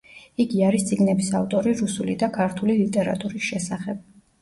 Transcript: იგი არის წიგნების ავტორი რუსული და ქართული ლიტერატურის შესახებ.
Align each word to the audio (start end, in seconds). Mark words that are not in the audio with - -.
იგი 0.45 0.63
არის 0.69 0.85
წიგნების 0.91 1.29
ავტორი 1.41 1.75
რუსული 1.83 2.17
და 2.25 2.33
ქართული 2.41 2.81
ლიტერატურის 2.83 3.51
შესახებ. 3.55 4.07